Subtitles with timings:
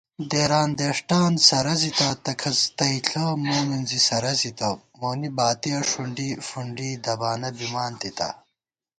[0.31, 7.49] دېران دېݭٹان سرَزِتا، تہ کھس تئیݪہ مو مِنزی سرَزِتہ * مونی باتِیَہ ݭُنڈی فُنڈی دبانہ
[7.57, 8.29] بِمان تِتا